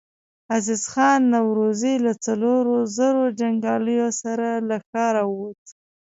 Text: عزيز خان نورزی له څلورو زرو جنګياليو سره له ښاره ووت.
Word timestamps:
عزيز 0.55 0.83
خان 0.93 1.21
نورزی 1.33 1.93
له 2.05 2.13
څلورو 2.25 2.77
زرو 2.97 3.23
جنګياليو 3.39 4.07
سره 4.21 4.47
له 4.69 4.77
ښاره 4.89 5.23
ووت. 5.29 5.63